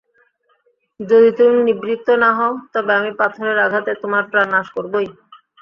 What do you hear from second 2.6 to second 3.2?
তবে আমি